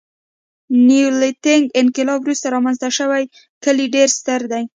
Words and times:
نیولیتیک 0.87 1.63
انقلاب 1.81 2.19
وروسته 2.23 2.47
رامنځته 2.55 2.89
شوي 2.97 3.23
کلي 3.63 3.85
ډېر 3.95 4.09
ستر 4.17 4.41
دي. 4.51 4.63